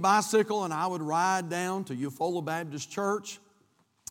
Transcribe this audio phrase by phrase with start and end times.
[0.00, 3.38] bicycle and I would ride down to Eufaula Baptist Church,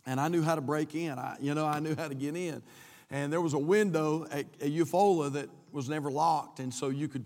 [0.05, 1.17] and I knew how to break in.
[1.17, 2.61] I, you know, I knew how to get in.
[3.09, 7.07] And there was a window at, at Eufaula that was never locked, and so you
[7.07, 7.25] could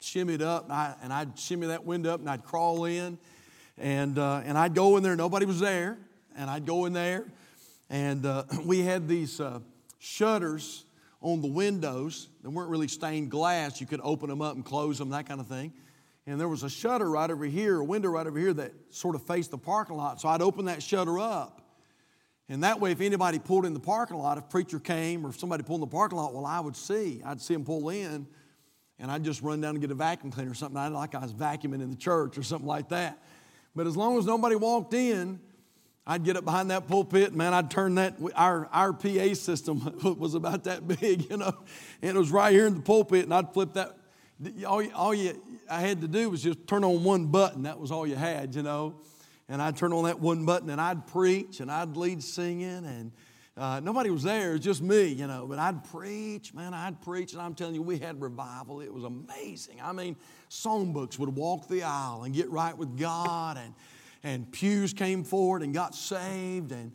[0.00, 3.18] shimmy it up, and, I, and I'd shimmy that window up, and I'd crawl in,
[3.78, 5.16] and, uh, and I'd go in there.
[5.16, 5.98] Nobody was there,
[6.36, 7.24] and I'd go in there,
[7.90, 9.60] and uh, we had these uh,
[9.98, 10.84] shutters
[11.20, 12.28] on the windows.
[12.42, 13.80] that weren't really stained glass.
[13.80, 15.72] You could open them up and close them, that kind of thing.
[16.26, 19.14] And there was a shutter right over here, a window right over here that sort
[19.14, 20.20] of faced the parking lot.
[20.20, 21.60] So I'd open that shutter up.
[22.48, 25.38] And that way, if anybody pulled in the parking lot, if preacher came or if
[25.38, 27.22] somebody pulled in the parking lot, well, I would see.
[27.24, 28.26] I'd see them pull in,
[28.98, 30.76] and I'd just run down and get a vacuum cleaner or something.
[30.76, 33.22] I'd like I was vacuuming in the church or something like that.
[33.74, 35.40] But as long as nobody walked in,
[36.06, 40.34] I'd get up behind that pulpit, man, I'd turn that, our, our PA system was
[40.34, 41.52] about that big, you know,
[42.02, 43.96] and it was right here in the pulpit, and I'd flip that.
[44.66, 47.62] All, all you, I had to do was just turn on one button.
[47.62, 48.94] That was all you had, you know.
[49.48, 53.12] And I'd turn on that one button and I'd preach and I'd lead singing and
[53.56, 54.50] uh, nobody was there.
[54.50, 55.46] It was just me, you know.
[55.48, 57.34] But I'd preach, man, I'd preach.
[57.34, 58.80] And I'm telling you, we had revival.
[58.80, 59.80] It was amazing.
[59.82, 60.16] I mean,
[60.50, 63.74] songbooks would walk the aisle and get right with God and
[64.24, 66.90] and pews came forward and got saved and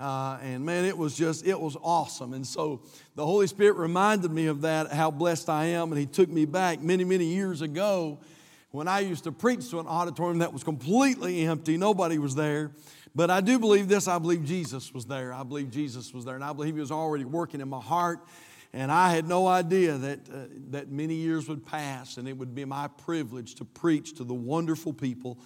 [0.00, 2.32] uh, and man, it was just, it was awesome.
[2.32, 2.80] And so
[3.16, 5.92] the Holy Spirit reminded me of that, how blessed I am.
[5.92, 8.18] And He took me back many, many years ago
[8.70, 11.76] when I used to preach to an auditorium that was completely empty.
[11.76, 12.70] Nobody was there.
[13.14, 15.34] But I do believe this I believe Jesus was there.
[15.34, 16.34] I believe Jesus was there.
[16.34, 18.20] And I believe He was already working in my heart.
[18.72, 22.54] And I had no idea that, uh, that many years would pass and it would
[22.54, 25.38] be my privilege to preach to the wonderful people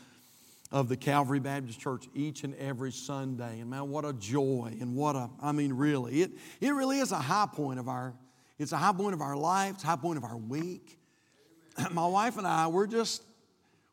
[0.74, 3.60] of the Calvary Baptist Church each and every Sunday.
[3.60, 7.12] And man, what a joy and what a, I mean, really, it, it really is
[7.12, 8.12] a high point of our,
[8.58, 10.98] it's a high point of our life, it's a high point of our week.
[11.92, 13.22] My wife and I, we're just,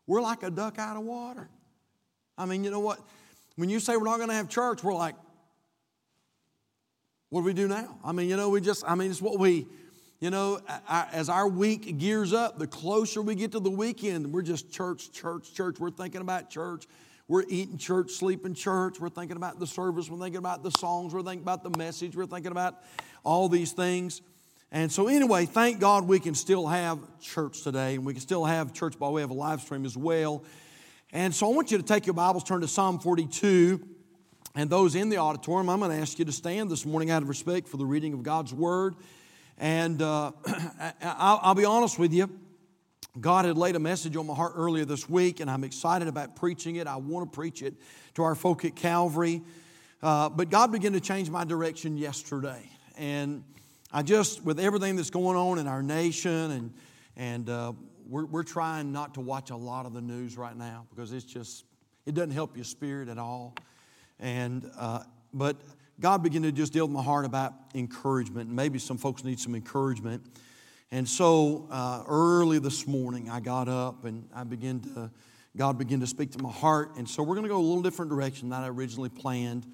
[0.08, 1.48] we're like a duck out of water.
[2.36, 2.98] I mean, you know what?
[3.54, 5.14] When you say we're not going to have church, we're like,
[7.28, 7.96] what do we do now?
[8.04, 9.68] I mean, you know, we just, I mean, it's what we,
[10.22, 14.42] you know, as our week gears up, the closer we get to the weekend, we're
[14.42, 15.80] just church, church, church.
[15.80, 16.86] We're thinking about church.
[17.26, 19.00] We're eating church, sleeping church.
[19.00, 20.08] We're thinking about the service.
[20.08, 21.12] We're thinking about the songs.
[21.12, 22.14] We're thinking about the message.
[22.14, 22.76] We're thinking about
[23.24, 24.22] all these things.
[24.70, 28.44] And so, anyway, thank God we can still have church today, and we can still
[28.44, 30.44] have church by way of a live stream as well.
[31.12, 33.80] And so, I want you to take your Bibles, turn to Psalm 42.
[34.54, 37.22] And those in the auditorium, I'm going to ask you to stand this morning out
[37.22, 38.94] of respect for the reading of God's Word.
[39.62, 40.32] And uh,
[41.02, 42.28] I'll, I'll be honest with you.
[43.20, 46.34] God had laid a message on my heart earlier this week, and I'm excited about
[46.34, 46.88] preaching it.
[46.88, 47.74] I want to preach it
[48.14, 49.40] to our folk at Calvary.
[50.02, 52.68] Uh, but God began to change my direction yesterday.
[52.98, 53.44] And
[53.92, 56.74] I just, with everything that's going on in our nation, and,
[57.16, 57.72] and uh,
[58.08, 61.24] we're, we're trying not to watch a lot of the news right now because it's
[61.24, 61.66] just,
[62.04, 63.54] it doesn't help your spirit at all.
[64.18, 65.56] And, uh, but
[66.02, 68.50] God began to just deal with my heart about encouragement.
[68.50, 70.20] Maybe some folks need some encouragement.
[70.90, 75.12] And so uh, early this morning, I got up and I began to,
[75.56, 76.96] God began to speak to my heart.
[76.96, 79.64] And so we're going to go a little different direction than I originally planned.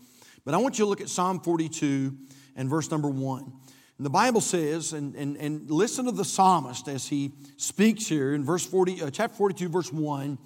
[0.44, 2.15] But I want you to look at Psalm 42
[2.56, 3.50] and verse number one.
[3.97, 8.34] And the Bible says, and, and, and listen to the psalmist as he speaks here
[8.34, 10.37] in verse 40, uh, chapter 42, verse 1.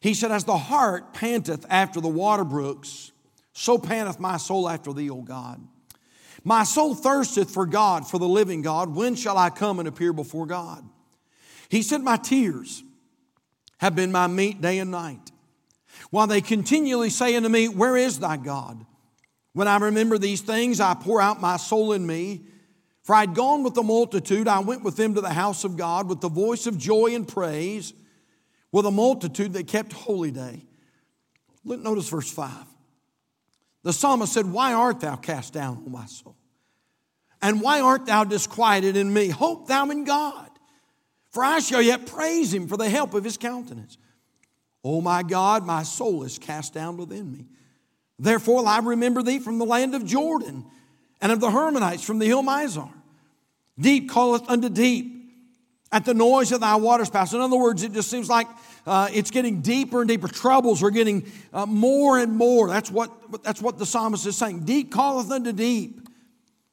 [0.00, 3.12] He said, As the hart panteth after the water brooks,
[3.52, 5.60] so panteth my soul after thee, O God.
[6.44, 8.94] My soul thirsteth for God, for the living God.
[8.94, 10.88] When shall I come and appear before God?
[11.68, 12.82] He said, My tears
[13.78, 15.30] have been my meat day and night,
[16.10, 18.84] while they continually say unto me, Where is thy God?
[19.52, 22.42] When I remember these things, I pour out my soul in me.
[23.02, 26.08] For I'd gone with the multitude, I went with them to the house of God
[26.08, 27.92] with the voice of joy and praise,
[28.70, 30.64] with a multitude that kept holy day.
[31.64, 32.52] Look, notice verse 5.
[33.82, 36.36] The psalmist said, Why art thou cast down, O my soul?
[37.42, 39.28] And why art thou disquieted in me?
[39.28, 40.50] Hope thou in God,
[41.30, 43.96] for I shall yet praise him for the help of his countenance.
[44.84, 47.46] O my God, my soul is cast down within me.
[48.18, 50.66] Therefore, I remember thee from the land of Jordan
[51.20, 52.92] and of the Hermonites from the hill Mizar.
[53.78, 55.20] Deep calleth unto deep
[55.90, 57.32] at the noise of thy waterspouts.
[57.32, 58.46] In other words, it just seems like
[58.86, 60.28] uh, it's getting deeper and deeper.
[60.28, 62.68] Troubles are getting uh, more and more.
[62.68, 64.64] That's what, that's what the psalmist is saying.
[64.64, 66.08] Deep calleth unto deep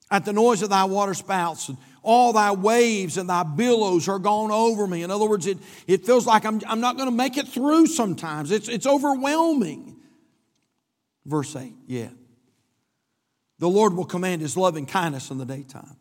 [0.09, 1.69] at the noise of thy waterspouts.
[1.69, 5.04] And all thy waves and thy billows are gone over me.
[5.04, 5.57] In other words, it,
[5.88, 8.51] it feels like I'm, I'm not going to make it through sometimes.
[8.51, 9.98] It's, it's overwhelming.
[11.25, 12.09] Verse 8, yeah.
[13.59, 15.98] The Lord will command his loving kindness in the daytime.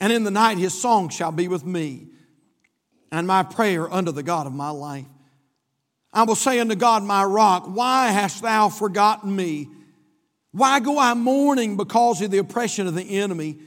[0.00, 2.08] And in the night his song shall be with me
[3.10, 5.06] and my prayer unto the God of my life.
[6.12, 9.68] I will say unto God, my rock, why hast thou forgotten me?
[10.52, 13.58] Why go I mourning because of the oppression of the enemy?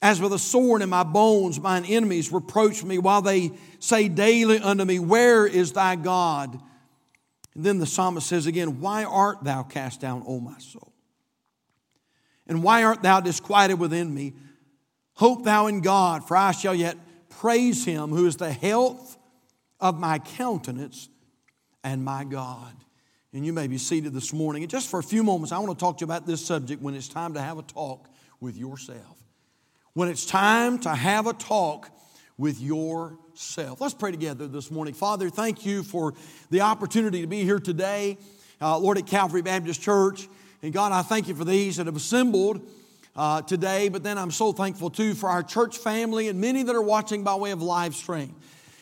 [0.00, 4.58] As with a sword in my bones, mine enemies reproach me while they say daily
[4.58, 6.60] unto me, Where is thy God?
[7.54, 10.92] And then the psalmist says again, Why art thou cast down, O my soul?
[12.48, 14.34] And why art thou disquieted within me?
[15.14, 16.96] Hope thou in God, for I shall yet
[17.38, 19.16] praise him who is the health
[19.80, 21.08] of my countenance
[21.84, 22.74] and my God.
[23.32, 24.62] And you may be seated this morning.
[24.62, 26.82] And just for a few moments, I want to talk to you about this subject
[26.82, 28.08] when it's time to have a talk
[28.40, 29.18] with yourself.
[29.94, 31.90] When it's time to have a talk
[32.36, 33.80] with yourself.
[33.80, 34.94] Let's pray together this morning.
[34.94, 36.14] Father, thank you for
[36.50, 38.18] the opportunity to be here today,
[38.60, 40.28] uh, Lord, at Calvary Baptist Church.
[40.62, 42.68] And God, I thank you for these that have assembled
[43.14, 46.74] uh, today, but then I'm so thankful too for our church family and many that
[46.74, 48.34] are watching by way of live stream.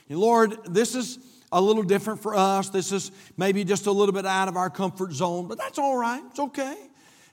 [0.09, 1.19] And Lord, this is
[1.53, 2.69] a little different for us.
[2.69, 5.97] This is maybe just a little bit out of our comfort zone, but that's all
[5.97, 6.23] right.
[6.31, 6.77] It's okay.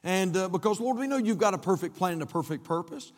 [0.04, 3.12] And uh, because, Lord, we know you've got a perfect plan and a perfect purpose.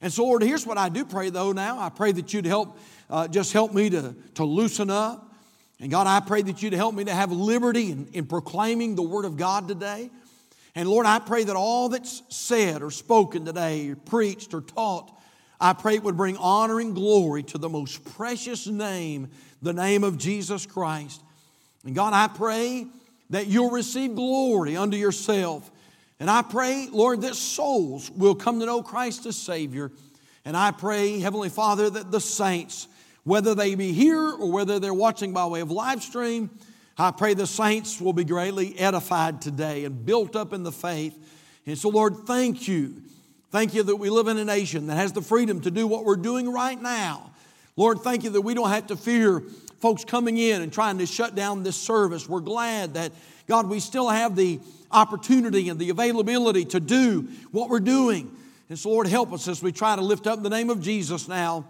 [0.00, 1.78] And so, Lord, here's what I do pray though now.
[1.78, 2.78] I pray that you'd help,
[3.10, 5.34] uh, just help me to, to loosen up.
[5.78, 9.02] And God, I pray that you'd help me to have liberty in, in proclaiming the
[9.02, 10.10] Word of God today.
[10.76, 15.10] And Lord, I pray that all that's said or spoken today, or preached or taught,
[15.58, 19.30] I pray it would bring honor and glory to the most precious name,
[19.62, 21.22] the name of Jesus Christ.
[21.86, 22.86] And God, I pray
[23.30, 25.70] that you'll receive glory unto yourself.
[26.20, 29.90] And I pray, Lord, that souls will come to know Christ as Savior.
[30.44, 32.86] And I pray, Heavenly Father, that the saints,
[33.24, 36.50] whether they be here or whether they're watching by way of live stream,
[36.98, 41.14] I pray the saints will be greatly edified today and built up in the faith.
[41.66, 43.02] And so, Lord, thank you.
[43.50, 46.04] Thank you that we live in a nation that has the freedom to do what
[46.04, 47.32] we're doing right now.
[47.76, 49.42] Lord, thank you that we don't have to fear
[49.80, 52.28] folks coming in and trying to shut down this service.
[52.28, 53.12] We're glad that,
[53.46, 54.58] God, we still have the
[54.90, 58.34] opportunity and the availability to do what we're doing.
[58.68, 61.28] And so, Lord, help us as we try to lift up the name of Jesus
[61.28, 61.66] now.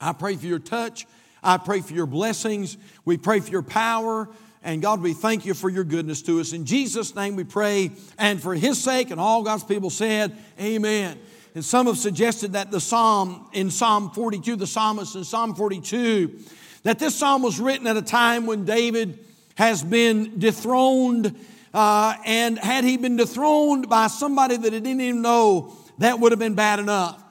[0.00, 1.06] I pray for your touch.
[1.42, 2.76] I pray for your blessings.
[3.04, 4.28] We pray for your power.
[4.62, 6.52] And God, we thank you for your goodness to us.
[6.52, 7.90] In Jesus' name we pray.
[8.18, 11.18] And for his sake, and all God's people said, Amen.
[11.54, 16.38] And some have suggested that the psalm in Psalm 42, the psalmist in Psalm 42,
[16.84, 19.18] that this psalm was written at a time when David
[19.56, 21.36] has been dethroned
[21.74, 26.32] uh, and had he been dethroned by somebody that he didn't even know, that would
[26.32, 27.22] have been bad enough.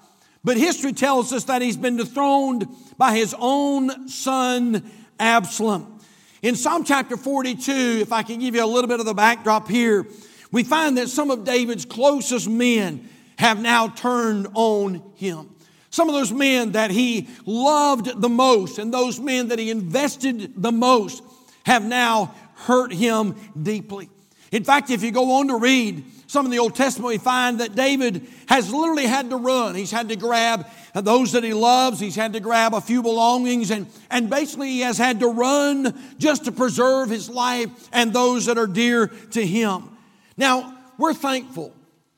[0.43, 2.67] But history tells us that he's been dethroned
[2.97, 4.89] by his own son,
[5.19, 5.99] Absalom.
[6.41, 7.71] In Psalm chapter 42,
[8.01, 10.07] if I can give you a little bit of the backdrop here,
[10.51, 13.07] we find that some of David's closest men
[13.37, 15.49] have now turned on him.
[15.91, 20.53] Some of those men that he loved the most and those men that he invested
[20.61, 21.21] the most
[21.65, 24.09] have now hurt him deeply.
[24.51, 27.59] In fact, if you go on to read some of the Old Testament, we find
[27.59, 29.75] that David has literally had to run.
[29.75, 33.69] He's had to grab those that he loves, he's had to grab a few belongings,
[33.69, 38.45] and, and basically he has had to run just to preserve his life and those
[38.45, 39.89] that are dear to him.
[40.37, 41.73] Now, we're thankful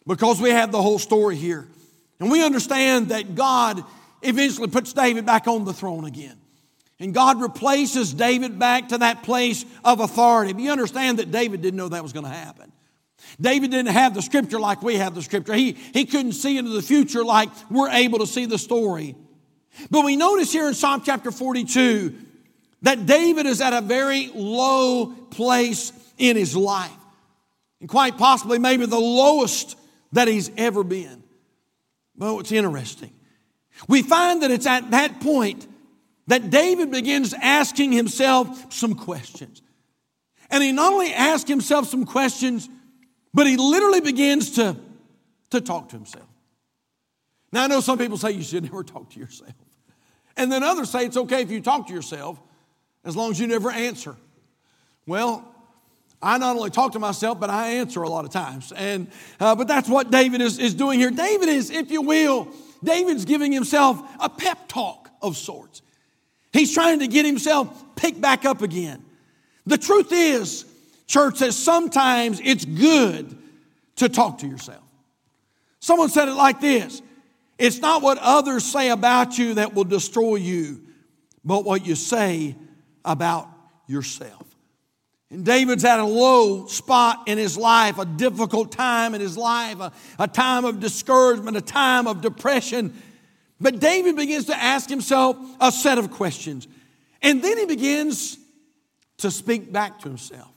[0.05, 1.67] because we have the whole story here.
[2.19, 3.83] And we understand that God
[4.21, 6.37] eventually puts David back on the throne again.
[6.99, 10.53] And God replaces David back to that place of authority.
[10.53, 12.71] But you understand that David didn't know that was going to happen.
[13.39, 15.53] David didn't have the scripture like we have the scripture.
[15.53, 19.15] He, he couldn't see into the future like we're able to see the story.
[19.89, 22.15] But we notice here in Psalm chapter 42
[22.83, 26.91] that David is at a very low place in his life.
[27.79, 29.77] And quite possibly, maybe the lowest
[30.11, 31.23] that he's ever been.
[32.15, 33.11] But it's interesting.
[33.87, 35.67] We find that it's at that point
[36.27, 39.61] that David begins asking himself some questions.
[40.49, 42.69] And he not only asks himself some questions,
[43.33, 44.75] but he literally begins to,
[45.49, 46.27] to talk to himself.
[47.51, 49.53] Now, I know some people say you should never talk to yourself.
[50.35, 52.39] And then others say it's okay if you talk to yourself
[53.05, 54.15] as long as you never answer.
[55.05, 55.47] Well,
[56.21, 58.71] I not only talk to myself, but I answer a lot of times.
[58.71, 59.07] And,
[59.39, 61.11] uh, but that's what David is, is doing here.
[61.11, 62.47] David is, if you will,
[62.83, 65.81] David's giving himself a pep talk of sorts.
[66.53, 69.03] He's trying to get himself picked back up again.
[69.65, 70.65] The truth is,
[71.13, 73.37] church, that sometimes it's good
[73.97, 74.83] to talk to yourself.
[75.79, 77.01] Someone said it like this
[77.59, 80.81] It's not what others say about you that will destroy you,
[81.45, 82.55] but what you say
[83.05, 83.47] about
[83.85, 84.43] yourself.
[85.29, 89.79] And David's at a low spot in his life, a difficult time in his life,
[89.79, 92.93] a, a time of discouragement, a time of depression.
[93.59, 96.67] But David begins to ask himself a set of questions.
[97.21, 98.37] And then he begins
[99.17, 100.52] to speak back to himself.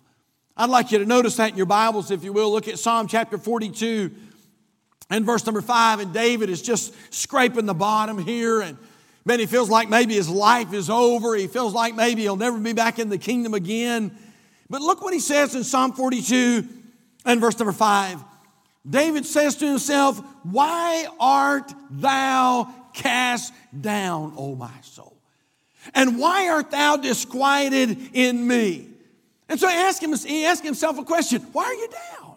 [0.58, 2.50] I'd like you to notice that in your Bibles, if you will.
[2.50, 4.10] Look at Psalm chapter 42
[5.10, 6.00] and verse number 5.
[6.00, 8.62] And David is just scraping the bottom here.
[8.62, 8.78] And
[9.26, 11.34] man, he feels like maybe his life is over.
[11.34, 14.16] He feels like maybe he'll never be back in the kingdom again.
[14.70, 16.66] But look what he says in Psalm 42
[17.26, 18.25] and verse number 5.
[18.88, 25.18] David says to himself, Why art thou cast down, O my soul?
[25.92, 28.95] And why art thou disquieted in me?
[29.48, 32.34] And so he asked, him, he asked himself a question Why are you down?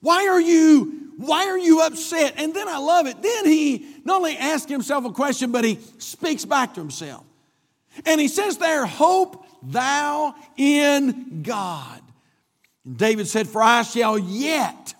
[0.00, 2.34] Why are you why are you upset?
[2.36, 3.22] And then I love it.
[3.22, 7.24] Then he not only asks himself a question, but he speaks back to himself.
[8.06, 12.00] And he says there, Hope thou in God.
[12.84, 14.94] And David said, For I shall yet,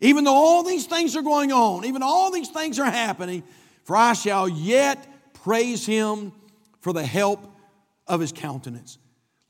[0.00, 3.42] even though all these things are going on, even all these things are happening,
[3.84, 6.32] for I shall yet praise him
[6.80, 7.44] for the help
[8.06, 8.98] of his countenance.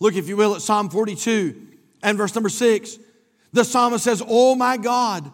[0.00, 1.67] Look, if you will, at Psalm 42
[2.03, 2.99] and verse number 6.
[3.53, 5.31] The psalmist says, Oh my God,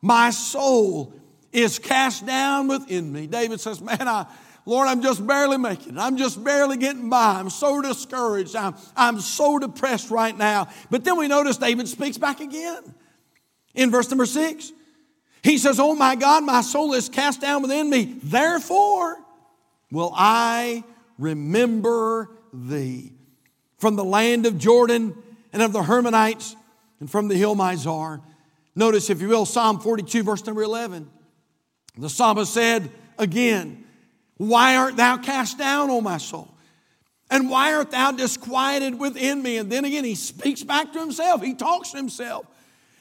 [0.00, 1.12] my soul
[1.52, 3.26] is cast down within me.
[3.26, 4.26] David says, Man, I,
[4.64, 5.98] Lord, I'm just barely making it.
[5.98, 7.34] I'm just barely getting by.
[7.38, 8.56] I'm so discouraged.
[8.56, 10.68] I'm, I'm so depressed right now.
[10.90, 12.94] But then we notice David speaks back again
[13.74, 14.72] in verse number six.
[15.42, 18.18] He says, Oh my God, my soul is cast down within me.
[18.22, 19.18] Therefore
[19.92, 20.82] will I
[21.18, 23.15] remember thee.
[23.86, 25.14] From the land of Jordan
[25.52, 26.56] and of the Hermonites
[26.98, 28.20] and from the hill Mizar.
[28.74, 31.08] Notice, if you will, Psalm 42, verse number 11.
[31.96, 33.84] The psalmist said again,
[34.38, 36.52] Why art thou cast down, O my soul?
[37.30, 39.56] And why art thou disquieted within me?
[39.56, 41.40] And then again, he speaks back to himself.
[41.40, 42.44] He talks to himself.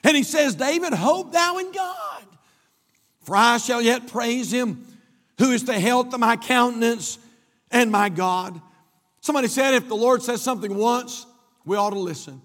[0.04, 2.24] And he says, David, hope thou in God.
[3.24, 4.86] For I shall yet praise him
[5.39, 7.18] who is the health of my countenance
[7.72, 8.62] and my God.
[9.25, 11.25] Somebody said if the Lord says something once,
[11.65, 12.44] we ought to listen.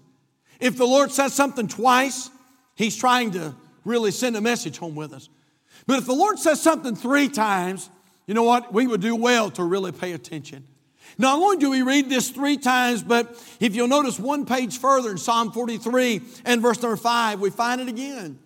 [0.59, 2.31] If the Lord says something twice,
[2.73, 3.53] He's trying to
[3.85, 5.29] really send a message home with us.
[5.85, 7.91] But if the Lord says something three times,
[8.25, 8.73] you know what?
[8.73, 10.65] We would do well to really pay attention.
[11.19, 15.11] Not only do we read this three times, but if you'll notice one page further
[15.11, 18.39] in Psalm 43 and verse number 5, we find it again.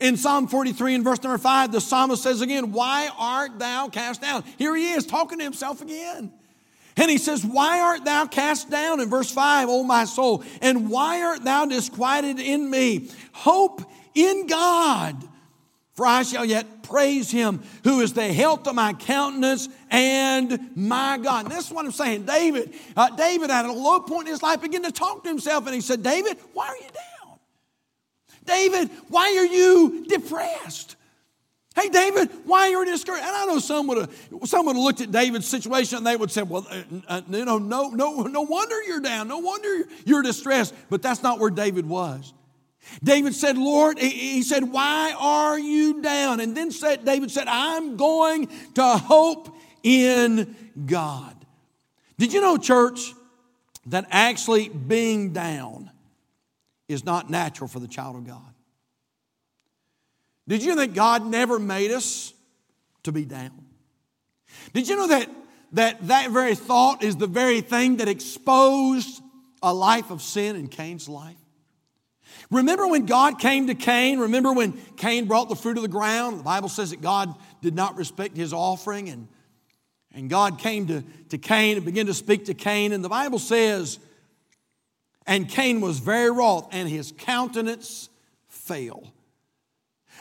[0.00, 4.20] In Psalm 43 and verse number 5, the psalmist says again, Why art thou cast
[4.20, 4.44] down?
[4.58, 6.34] Here he is talking to himself again.
[7.00, 9.00] And he says, Why art thou cast down?
[9.00, 13.08] In verse 5, O my soul, and why art thou disquieted in me?
[13.32, 13.80] Hope
[14.14, 15.16] in God,
[15.94, 21.16] for I shall yet praise him who is the health of my countenance and my
[21.16, 21.46] God.
[21.46, 22.24] And this is what I'm saying.
[22.24, 25.64] David, uh, David at a low point in his life began to talk to himself
[25.64, 27.38] and he said, David, why are you down?
[28.44, 30.96] David, why are you depressed?
[31.80, 33.24] Hey, David, why are you discouraged?
[33.24, 34.10] And I know some would have,
[34.44, 37.44] some would have looked at David's situation and they would say, well, uh, uh, you
[37.44, 39.28] know, no, no, no wonder you're down.
[39.28, 40.74] No wonder you're distressed.
[40.90, 42.34] But that's not where David was.
[43.02, 46.40] David said, Lord, he said, why are you down?
[46.40, 50.54] And then said, David said, I'm going to hope in
[50.86, 51.34] God.
[52.18, 53.14] Did you know, church,
[53.86, 55.90] that actually being down
[56.88, 58.49] is not natural for the child of God?
[60.50, 62.34] Did you know that God never made us
[63.04, 63.52] to be down?
[64.72, 65.30] Did you know that
[65.74, 69.22] that, that very thought is the very thing that exposed
[69.62, 71.36] a life of sin in Cain's life?
[72.50, 74.18] Remember when God came to Cain?
[74.18, 76.40] Remember when Cain brought the fruit of the ground?
[76.40, 79.28] The Bible says that God did not respect his offering, and,
[80.12, 82.92] and God came to, to Cain and began to speak to Cain.
[82.92, 84.00] And the Bible says,
[85.28, 88.08] and Cain was very wroth, and his countenance
[88.48, 89.12] fell.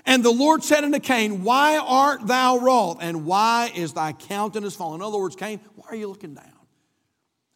[0.05, 2.97] And the Lord said unto Cain, Why art thou wroth?
[3.01, 5.01] And why is thy countenance fallen?
[5.01, 6.51] In other words, Cain, why are you looking down?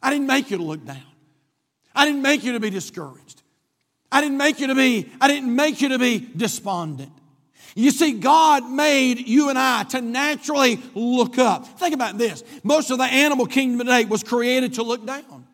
[0.02, 1.02] I didn't make you to look down.
[1.94, 3.42] I didn't make you to be discouraged.
[4.10, 7.12] I didn't make you to be, I didn't make you to be despondent.
[7.74, 11.66] You see, God made you and I to naturally look up.
[11.80, 12.44] Think about this.
[12.62, 15.46] Most of the animal kingdom today was created to look down.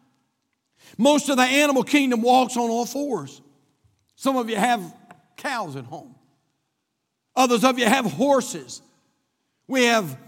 [0.99, 3.41] Most of the animal kingdom walks on all fours.
[4.17, 4.83] Some of you have
[5.39, 6.15] cows at home.
[7.37, 8.83] Others of you have horses.
[9.67, 10.19] We have,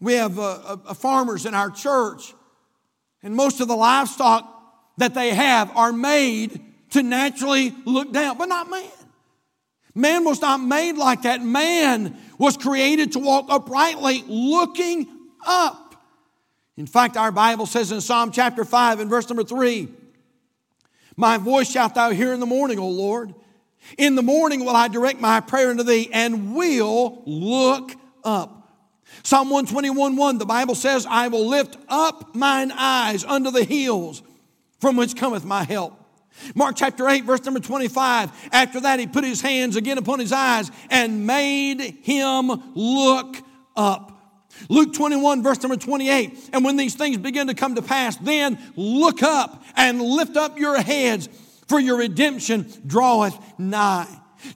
[0.00, 2.34] we have uh, uh, uh, farmers in our church,
[3.22, 4.48] and most of the livestock
[4.98, 8.90] that they have are made to naturally look down, but not man.
[9.94, 11.42] Man was not made like that.
[11.42, 15.06] Man was created to walk uprightly, looking
[15.46, 15.94] up.
[16.76, 19.88] In fact, our Bible says in Psalm chapter 5 and verse number 3
[21.16, 23.34] My voice shalt thou hear in the morning, O Lord.
[23.98, 27.92] In the morning will I direct my prayer unto thee and will look
[28.24, 28.58] up.
[29.22, 34.22] Psalm 121 1, the Bible says, I will lift up mine eyes unto the hills.
[34.80, 35.96] from which cometh my help.
[36.56, 38.32] Mark chapter 8, verse number 25.
[38.52, 43.36] After that, he put his hands again upon his eyes and made him look
[43.76, 44.08] up.
[44.68, 46.50] Luke 21, verse number 28.
[46.52, 50.58] And when these things begin to come to pass, then look up and lift up
[50.58, 51.28] your heads,
[51.72, 54.06] for your redemption draweth nigh.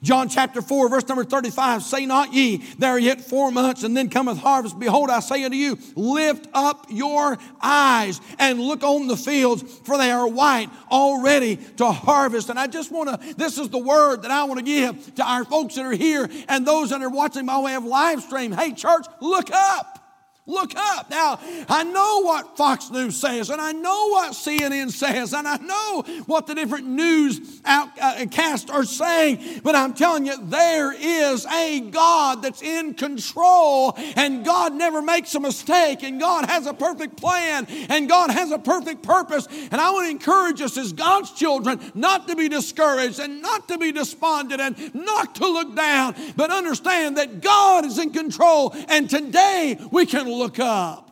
[0.03, 3.97] John chapter 4, verse number 35 Say not ye, there are yet four months, and
[3.97, 4.77] then cometh harvest.
[4.77, 9.97] Behold, I say unto you, lift up your eyes and look on the fields, for
[9.97, 12.49] they are white, already to harvest.
[12.49, 15.23] And I just want to, this is the word that I want to give to
[15.23, 18.51] our folks that are here and those that are watching by way of live stream.
[18.51, 20.06] Hey, church, look up.
[20.49, 21.09] Look up.
[21.09, 25.57] Now, I know what Fox News says, and I know what CNN says, and I
[25.57, 31.45] know what the different news outcasts uh, are saying, but I'm telling you, there is
[31.47, 36.73] a God that's in control, and God never makes a mistake, and God has a
[36.73, 39.49] perfect plan, and God has a perfect purpose.
[39.69, 43.67] And I want to encourage us as God's children not to be discouraged and not
[43.67, 48.73] to be despondent and not to look down, but understand that God is in control,
[48.87, 51.11] and today we can look up.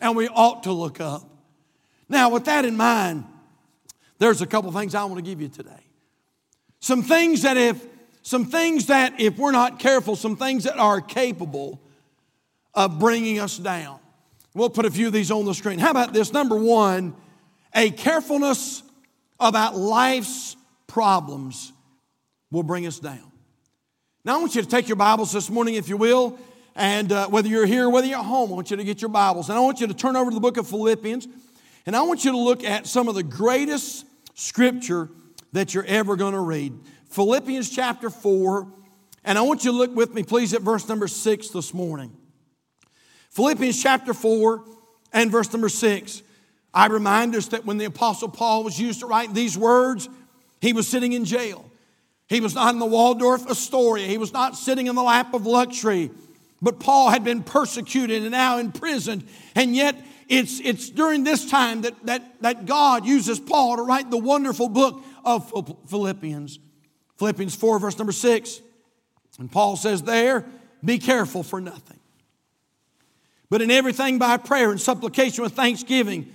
[0.00, 1.28] And we ought to look up.
[2.08, 3.24] Now, with that in mind,
[4.18, 5.86] there's a couple things I want to give you today.
[6.80, 7.84] Some things that if
[8.22, 11.80] some things that if we're not careful, some things that are capable
[12.74, 13.98] of bringing us down.
[14.54, 15.78] We'll put a few of these on the screen.
[15.78, 16.32] How about this?
[16.32, 17.14] Number 1,
[17.74, 18.82] a carefulness
[19.38, 20.56] about life's
[20.86, 21.72] problems
[22.50, 23.32] will bring us down.
[24.24, 26.38] Now, I want you to take your Bibles this morning, if you will,
[26.80, 29.10] and uh, whether you're here, whether you're at home, I want you to get your
[29.10, 29.50] Bibles.
[29.50, 31.28] And I want you to turn over to the book of Philippians.
[31.84, 35.10] And I want you to look at some of the greatest scripture
[35.52, 36.72] that you're ever going to read.
[37.10, 38.66] Philippians chapter 4.
[39.24, 42.16] And I want you to look with me, please, at verse number 6 this morning.
[43.28, 44.64] Philippians chapter 4
[45.12, 46.22] and verse number 6.
[46.72, 50.08] I remind us that when the Apostle Paul was used to write these words,
[50.62, 51.70] he was sitting in jail.
[52.26, 54.06] He was not in the Waldorf Astoria.
[54.06, 56.10] He was not sitting in the lap of luxury.
[56.62, 59.26] But Paul had been persecuted and now imprisoned.
[59.54, 59.96] And yet,
[60.28, 64.68] it's, it's during this time that, that, that God uses Paul to write the wonderful
[64.68, 65.52] book of
[65.88, 66.58] Philippians.
[67.18, 68.60] Philippians 4, verse number 6.
[69.38, 70.46] And Paul says there,
[70.84, 71.98] Be careful for nothing.
[73.48, 76.32] But in everything by prayer and supplication with thanksgiving,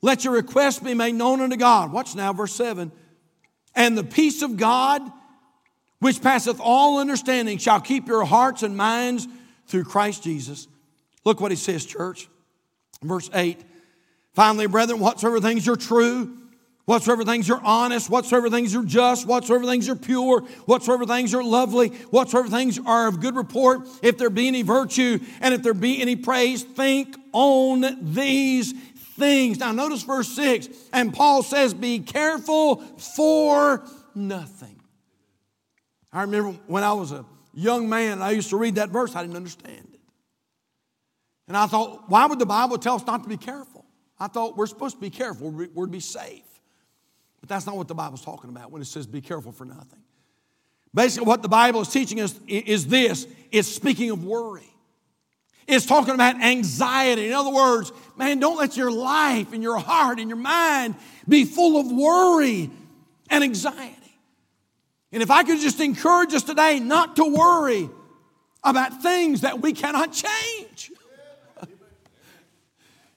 [0.00, 1.92] let your requests be made known unto God.
[1.92, 2.92] Watch now, verse 7.
[3.74, 5.02] And the peace of God,
[5.98, 9.28] which passeth all understanding, shall keep your hearts and minds
[9.66, 10.68] through Christ Jesus.
[11.24, 12.28] Look what he says, church.
[13.02, 13.60] Verse 8.
[14.32, 16.36] Finally, brethren, whatsoever things are true,
[16.84, 21.42] whatsoever things are honest, whatsoever things are just, whatsoever things are pure, whatsoever things are
[21.42, 25.74] lovely, whatsoever things are of good report, if there be any virtue and if there
[25.74, 28.72] be any praise, think on these
[29.18, 29.58] things.
[29.58, 32.76] Now, notice verse 6, and Paul says, Be careful
[33.16, 33.82] for
[34.14, 34.80] nothing.
[36.12, 37.24] I remember when I was a
[37.56, 40.00] young man, I used to read that verse, I didn't understand it.
[41.48, 43.84] And I thought, why would the Bible tell us not to be careful?
[44.18, 46.42] I thought we're supposed to be careful, we're to be safe.
[47.40, 50.02] But that's not what the Bible's talking about when it says be careful for nothing.
[50.94, 54.68] Basically, what the Bible is teaching us is this it's speaking of worry.
[55.66, 57.26] It's talking about anxiety.
[57.26, 60.94] In other words, man, don't let your life and your heart and your mind
[61.28, 62.70] be full of worry
[63.28, 64.05] and anxiety.
[65.12, 67.88] And if I could just encourage us today not to worry
[68.64, 70.90] about things that we cannot change.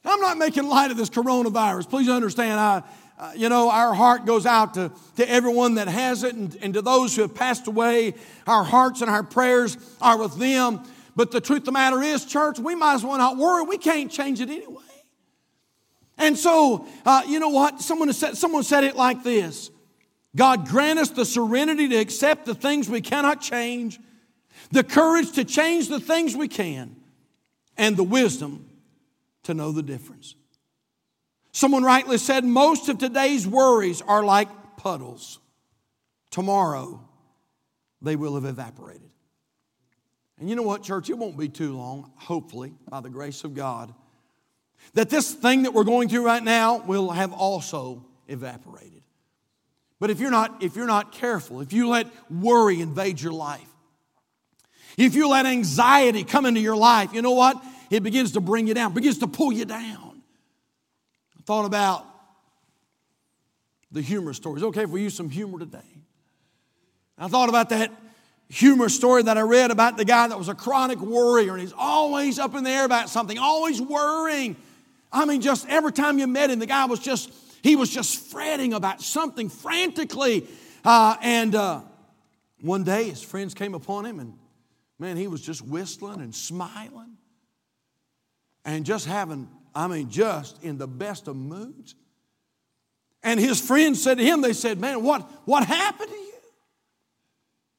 [0.06, 1.90] I'm not making light of this coronavirus.
[1.90, 2.84] Please understand, I,
[3.18, 6.74] uh, you know, our heart goes out to, to everyone that has it and, and
[6.76, 8.14] to those who have passed away.
[8.46, 10.82] Our hearts and our prayers are with them.
[11.16, 13.64] But the truth of the matter is, church, we might as well not worry.
[13.64, 14.84] We can't change it anyway.
[16.18, 17.82] And so, uh, you know what?
[17.82, 19.72] Someone said, someone said it like this
[20.36, 24.00] God grant us the serenity to accept the things we cannot change,
[24.72, 26.96] the courage to change the things we can,
[27.78, 28.70] and the wisdom
[29.44, 30.36] to know the difference.
[31.52, 35.40] Someone rightly said most of today's worries are like puddles.
[36.30, 37.02] Tomorrow,
[38.02, 39.10] they will have evaporated.
[40.40, 41.10] And you know what, church?
[41.10, 43.94] It won't be too long, hopefully, by the grace of God,
[44.94, 48.99] that this thing that we're going through right now will have also evaporated.
[50.00, 53.68] But if you're not, if you're not careful, if you let worry invade your life,
[54.98, 57.62] if you let anxiety come into your life, you know what?
[57.90, 60.22] It begins to bring you down, begins to pull you down.
[61.38, 62.06] I thought about
[63.92, 64.64] the humor stories.
[64.64, 65.80] Okay, if we use some humor today.
[67.18, 67.92] I thought about that
[68.50, 71.74] humor story that I read about the guy that was a chronic worrier and he's
[71.78, 74.56] always up in the air about something, always worrying.
[75.12, 77.32] I mean, just every time you met him, the guy was just
[77.62, 80.48] he was just fretting about something frantically.
[80.84, 81.82] Uh, and uh,
[82.62, 84.34] one day his friends came upon him, and
[84.98, 87.18] man, he was just whistling and smiling
[88.66, 91.96] and just having, I mean, just in the best of moods.
[93.24, 96.30] And his friends said to him, they said, Man, what, what happened to you?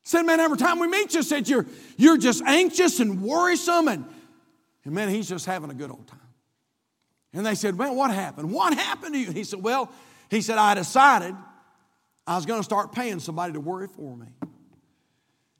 [0.02, 1.66] Said, man, every time we meet you, said you're,
[1.96, 3.86] you're just anxious and worrisome.
[3.86, 4.04] And,
[4.84, 6.18] and man, he's just having a good old time.
[7.32, 8.50] And they said, man, what happened?
[8.52, 9.30] What happened to you?
[9.30, 9.90] He said, well,
[10.30, 11.34] he said, I decided
[12.26, 14.26] I was going to start paying somebody to worry for me.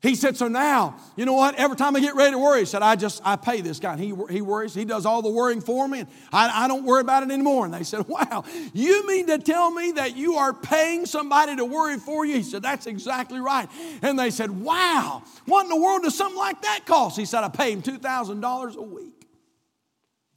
[0.03, 1.57] He said, so now, you know what?
[1.57, 3.93] Every time I get ready to worry, he said, I just, I pay this guy.
[3.93, 6.85] And he, he worries, he does all the worrying for me, and I, I don't
[6.85, 7.67] worry about it anymore.
[7.67, 11.67] And they said, wow, you mean to tell me that you are paying somebody to
[11.67, 12.37] worry for you?
[12.37, 13.69] He said, that's exactly right.
[14.01, 17.19] And they said, wow, what in the world does something like that cost?
[17.19, 19.20] He said, I pay him $2,000 a week.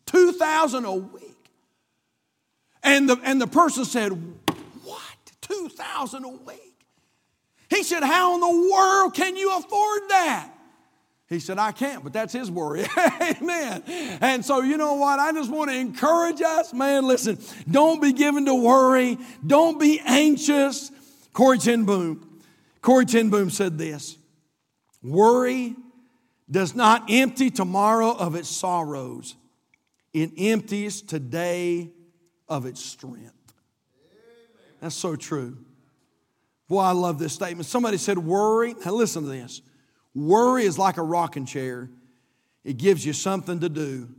[0.05, 1.23] 2000 a week.
[2.83, 4.11] And the, and the person said,
[4.83, 5.31] what?
[5.41, 6.73] 2000 a week?
[7.73, 10.49] He said, How in the world can you afford that?
[11.27, 12.85] He said, I can't, but that's his worry.
[13.21, 13.83] Amen.
[14.21, 15.17] And so, you know what?
[15.17, 17.07] I just want to encourage us, man.
[17.07, 17.39] Listen,
[17.69, 20.91] don't be given to worry, don't be anxious.
[21.31, 22.41] Corey ten Boom,
[22.81, 24.17] Corrie ten Boom said this
[25.01, 25.75] Worry
[26.51, 29.35] does not empty tomorrow of its sorrows,
[30.13, 31.89] it empties today
[32.47, 33.33] of its strength.
[34.79, 35.57] That's so true.
[36.67, 37.65] Boy, I love this statement.
[37.65, 38.75] Somebody said, Worry.
[38.85, 39.61] Now, listen to this.
[40.13, 41.89] Worry is like a rocking chair,
[42.63, 44.09] it gives you something to do,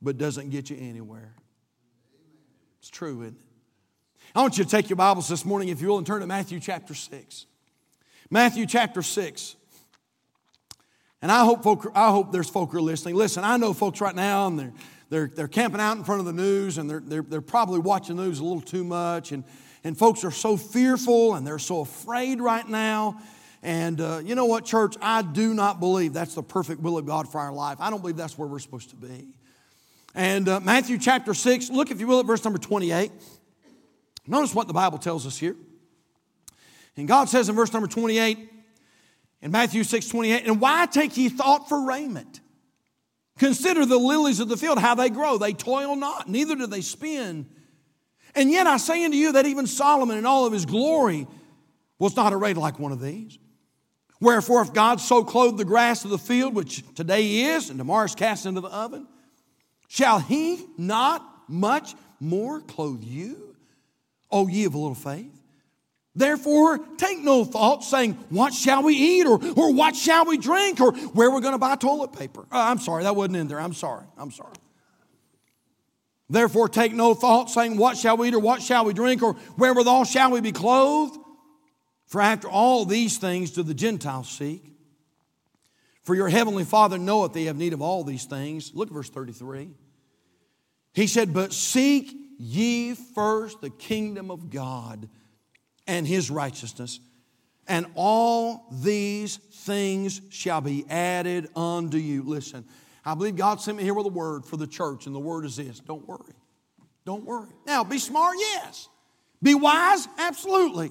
[0.00, 1.34] but doesn't get you anywhere.
[2.78, 3.40] It's true, isn't it?
[4.34, 6.26] I want you to take your Bibles this morning, if you will, and turn to
[6.26, 7.46] Matthew chapter 6.
[8.30, 9.56] Matthew chapter 6.
[11.22, 13.14] And I hope, folk, I hope there's folk who are listening.
[13.14, 14.72] Listen, I know folks right now, and they're,
[15.08, 18.16] they're, they're camping out in front of the news, and they're, they're, they're probably watching
[18.16, 19.32] the news a little too much.
[19.32, 19.44] And,
[19.84, 23.20] and folks are so fearful and they're so afraid right now.
[23.62, 24.96] And uh, you know what, church?
[25.00, 27.78] I do not believe that's the perfect will of God for our life.
[27.80, 29.28] I don't believe that's where we're supposed to be.
[30.14, 33.12] And uh, Matthew chapter 6, look, if you will, at verse number 28.
[34.26, 35.54] Notice what the Bible tells us here.
[36.96, 38.50] And God says in verse number 28,
[39.42, 42.40] in Matthew 6 28, and why take ye thought for raiment?
[43.38, 45.36] Consider the lilies of the field, how they grow.
[45.36, 47.46] They toil not, neither do they spin.
[48.34, 51.26] And yet I say unto you that even Solomon in all of his glory
[51.98, 53.38] was not arrayed like one of these.
[54.20, 58.04] Wherefore, if God so clothed the grass of the field, which today is, and tomorrow
[58.04, 59.06] is cast into the oven,
[59.88, 63.54] shall he not much more clothe you,
[64.30, 65.35] O ye of little faith?
[66.16, 69.26] Therefore, take no thought saying, What shall we eat?
[69.26, 70.80] Or, or what shall we drink?
[70.80, 72.46] Or where we're going to buy toilet paper.
[72.50, 73.60] Uh, I'm sorry, that wasn't in there.
[73.60, 74.06] I'm sorry.
[74.16, 74.54] I'm sorry.
[76.30, 79.34] Therefore, take no thought, saying, What shall we eat, or what shall we drink, or
[79.58, 81.18] wherewithal shall we be clothed?
[82.06, 84.64] For after all these things do the Gentiles seek.
[86.02, 88.72] For your heavenly Father knoweth they have need of all these things.
[88.74, 89.68] Look at verse 33.
[90.94, 95.10] He said, But seek ye first the kingdom of God
[95.86, 97.00] and his righteousness,
[97.68, 102.22] and all these things shall be added unto you.
[102.22, 102.64] Listen,
[103.04, 105.44] I believe God sent me here with a word for the church, and the word
[105.44, 106.34] is this don't worry.
[107.04, 107.50] Don't worry.
[107.66, 108.88] Now, be smart, yes.
[109.42, 110.90] Be wise, absolutely.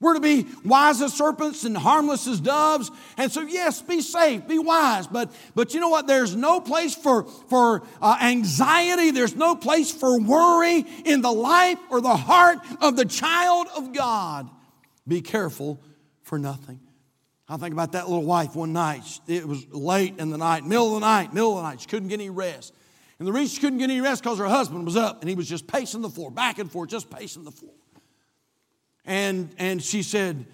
[0.00, 2.90] We're to be wise as serpents and harmless as doves.
[3.16, 5.08] And so, yes, be safe, be wise.
[5.08, 6.06] But, but you know what?
[6.06, 11.78] There's no place for, for uh, anxiety, there's no place for worry in the life
[11.90, 14.48] or the heart of the child of God.
[15.06, 15.82] Be careful
[16.22, 16.78] for nothing.
[17.48, 19.02] I think about that little wife one night.
[19.26, 21.80] It was late in the night, middle of the night, middle of the night.
[21.80, 22.72] She couldn't get any rest.
[23.18, 25.34] And the reason she couldn't get any rest because her husband was up and he
[25.34, 27.72] was just pacing the floor, back and forth, just pacing the floor.
[29.08, 30.44] And, and she said,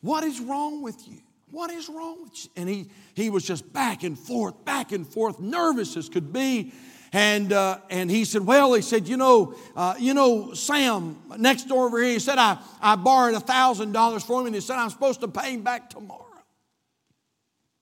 [0.00, 1.18] What is wrong with you?
[1.50, 2.50] What is wrong with you?
[2.56, 6.72] And he, he was just back and forth, back and forth, nervous as could be.
[7.12, 11.68] And, uh, and he said, well, he said, you know, uh, you know, Sam next
[11.68, 14.76] door over here, he said, I, I borrowed a $1,000 from him and he said,
[14.76, 16.26] I'm supposed to pay him back tomorrow.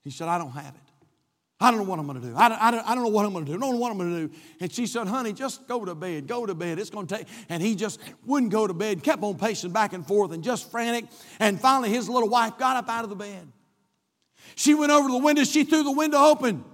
[0.05, 0.92] He said, I don't have it.
[1.63, 2.35] I don't know what I'm going to do.
[2.37, 3.57] I don't, I, don't, I don't know what I'm going to do.
[3.57, 4.35] I don't know what I'm going to do.
[4.61, 6.27] And she said, honey, just go to bed.
[6.27, 6.81] Go to bed.
[6.81, 7.29] It's going to take.
[7.49, 10.71] And he just wouldn't go to bed, kept on pacing back and forth and just
[10.73, 11.05] frantic.
[11.39, 13.47] And finally, his little wife got up out of the bed.
[14.57, 15.45] She went over to the window.
[15.45, 16.65] She threw the window open.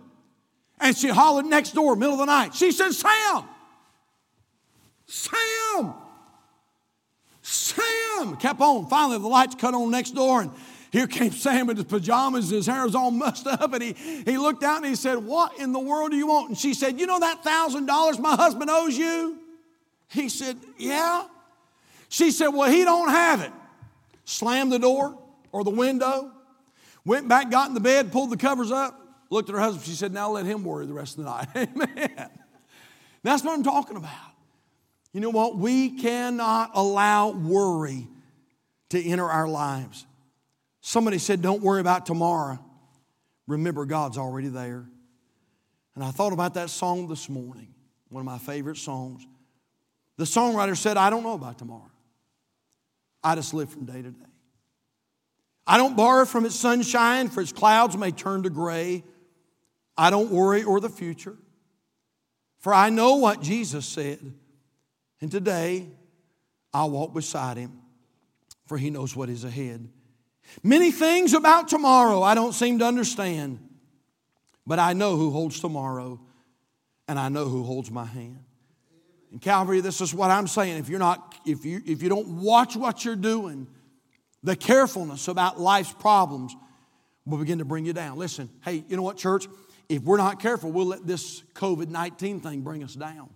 [0.80, 2.54] And she hollered next door, middle of the night.
[2.54, 3.44] She said, Sam!
[5.06, 5.94] Sam!
[7.42, 8.36] Sam!
[8.36, 8.86] Kept on.
[8.88, 10.50] Finally, the lights cut on next door, and
[10.90, 13.92] here came Sam in his pajamas, his hair was all mussed up, and he,
[14.24, 16.48] he looked out and he said, What in the world do you want?
[16.48, 19.38] And she said, You know that thousand dollars my husband owes you?
[20.08, 21.26] He said, Yeah.
[22.08, 23.52] She said, Well, he don't have it.
[24.24, 25.18] Slammed the door
[25.52, 26.32] or the window,
[27.04, 28.98] went back, got in the bed, pulled the covers up,
[29.30, 29.84] looked at her husband.
[29.84, 31.48] She said, Now let him worry the rest of the night.
[31.56, 32.30] Amen.
[33.22, 34.12] That's what I'm talking about.
[35.12, 35.56] You know what?
[35.56, 38.06] We cannot allow worry
[38.90, 40.06] to enter our lives.
[40.80, 42.58] Somebody said, Don't worry about tomorrow.
[43.46, 44.88] Remember, God's already there.
[45.94, 47.74] And I thought about that song this morning,
[48.08, 49.26] one of my favorite songs.
[50.16, 51.90] The songwriter said, I don't know about tomorrow.
[53.22, 54.24] I just live from day to day.
[55.66, 59.04] I don't borrow from its sunshine, for its clouds may turn to gray.
[59.96, 61.36] I don't worry o'er the future,
[62.60, 64.32] for I know what Jesus said.
[65.20, 65.88] And today,
[66.72, 67.80] I'll walk beside him,
[68.66, 69.88] for he knows what is ahead.
[70.62, 73.58] Many things about tomorrow I don't seem to understand,
[74.66, 76.20] but I know who holds tomorrow,
[77.06, 78.44] and I know who holds my hand.
[79.32, 80.78] In Calvary, this is what I'm saying.
[80.78, 83.66] If you're not, if you if you don't watch what you're doing,
[84.42, 86.56] the carefulness about life's problems
[87.26, 88.16] will begin to bring you down.
[88.16, 89.46] Listen, hey, you know what, church?
[89.88, 93.30] If we're not careful, we'll let this COVID 19 thing bring us down.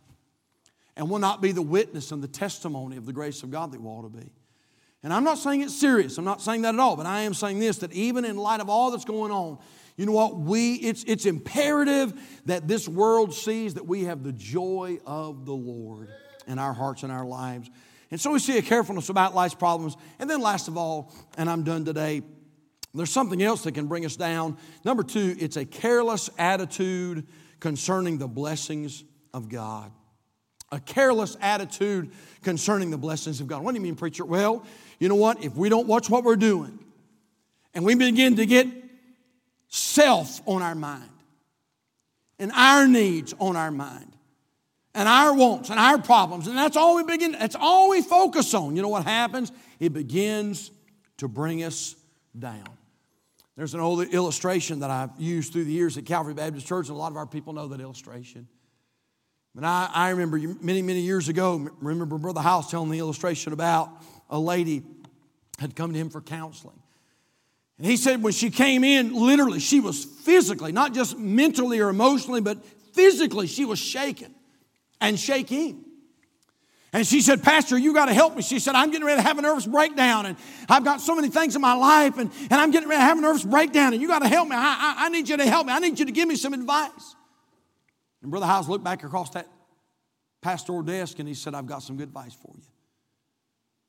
[0.97, 3.81] And we'll not be the witness and the testimony of the grace of God that
[3.81, 4.31] we ought to be.
[5.03, 7.35] And I'm not saying it's serious, I'm not saying that at all, but I am
[7.35, 9.59] saying this that even in light of all that's going on,
[9.97, 10.39] you know what?
[10.39, 12.15] We, it's, it's imperative
[12.47, 16.09] that this world sees that we have the joy of the Lord
[16.47, 17.71] in our hearts and our lives.
[18.11, 19.97] And so we see a carefulness about life's problems.
[20.19, 22.23] And then, last of all, and I'm done today,
[22.95, 24.59] there's something else that can bring us down.
[24.85, 27.27] Number two, it's a careless attitude
[27.59, 29.93] concerning the blessings of God.
[30.71, 32.13] A careless attitude
[32.43, 33.63] concerning the blessings of God.
[33.63, 34.25] What do you mean, preacher?
[34.25, 34.65] Well,
[35.03, 35.43] you know what?
[35.43, 36.79] If we don't watch what we're doing
[37.75, 38.69] and we begin to get
[39.67, 41.11] self on our mind
[42.39, 44.13] and our needs on our mind
[44.95, 48.55] and our wants and our problems, and that's all we begin, that's all we focus
[48.55, 49.51] on, you know what happens?
[49.81, 50.71] It begins
[51.17, 51.97] to bring us
[52.39, 52.69] down.
[53.57, 56.97] There's an old illustration that I've used through the years at Calvary Baptist Church, and
[56.97, 58.47] a lot of our people know that illustration.
[59.53, 63.91] But I, I remember many, many years ago, remember Brother House telling the illustration about
[64.33, 64.83] a lady
[65.59, 66.81] had come to him for counseling.
[67.79, 71.89] And he said when she came in, literally, she was physically, not just mentally or
[71.89, 74.35] emotionally, but physically, she was shaken
[75.01, 75.85] and shaking.
[76.93, 78.43] And she said, Pastor, you got to help me.
[78.43, 80.37] She said, I'm getting ready to have a nervous breakdown, and
[80.69, 83.19] I've got so many things in my life, and, and I'm getting ready to have
[83.19, 84.57] a nervous breakdown, and you got to help me.
[84.57, 85.73] I, I, I need you to help me.
[85.73, 87.17] I need you to give me some advice.
[88.21, 89.49] And Brother House looked back across that
[90.43, 92.72] pastoral desk and he said, I've got some good advice for you.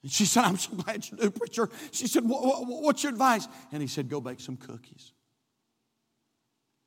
[0.04, 1.70] And she said, I'm so glad you do, preacher.
[1.92, 3.48] She said, What's your advice?
[3.72, 5.14] And he said, Go bake some cookies.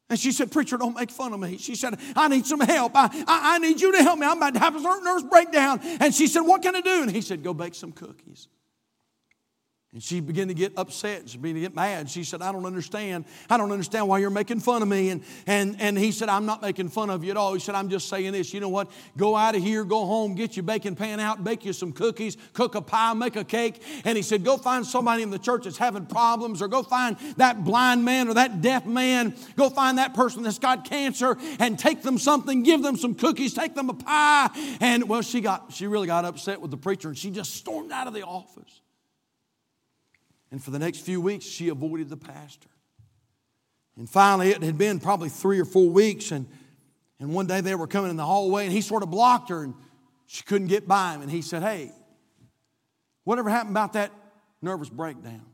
[0.08, 1.56] And she said, Preacher, don't make fun of me.
[1.56, 2.92] She said, I need some help.
[2.94, 4.26] I, I, I need you to help me.
[4.26, 5.80] I'm about to have a nervous breakdown.
[5.82, 7.02] And she said, What can I do?
[7.02, 8.48] And he said, Go bake some cookies.
[9.96, 11.20] And she began to get upset.
[11.20, 12.10] And She began to get mad.
[12.10, 13.24] She said, I don't understand.
[13.48, 15.08] I don't understand why you're making fun of me.
[15.08, 17.54] And, and, and he said, I'm not making fun of you at all.
[17.54, 18.52] He said, I'm just saying this.
[18.52, 18.90] You know what?
[19.16, 22.36] Go out of here, go home, get your baking pan out, bake you some cookies,
[22.52, 23.80] cook a pie, make a cake.
[24.04, 27.16] And he said, Go find somebody in the church that's having problems, or go find
[27.38, 29.34] that blind man or that deaf man.
[29.56, 33.54] Go find that person that's got cancer and take them something, give them some cookies,
[33.54, 34.50] take them a pie.
[34.78, 37.92] And well, she got she really got upset with the preacher and she just stormed
[37.92, 38.82] out of the office.
[40.50, 42.68] And for the next few weeks, she avoided the pastor.
[43.96, 46.46] And finally, it had been probably three or four weeks, and,
[47.18, 49.62] and one day they were coming in the hallway, and he sort of blocked her,
[49.62, 49.74] and
[50.26, 51.22] she couldn't get by him.
[51.22, 51.92] And he said, Hey,
[53.24, 54.12] whatever happened about that
[54.60, 55.44] nervous breakdown?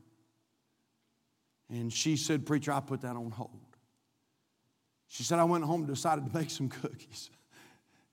[1.71, 3.51] And she said, Preacher, I put that on hold.
[5.09, 7.31] She said, I went home and decided to make some cookies.